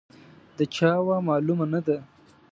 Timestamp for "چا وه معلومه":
0.75-1.65